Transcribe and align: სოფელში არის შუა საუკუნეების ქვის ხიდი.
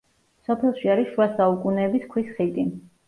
სოფელში 0.47 0.89
არის 0.93 1.11
შუა 1.13 1.27
საუკუნეების 1.35 2.09
ქვის 2.15 2.33
ხიდი. 2.39 2.67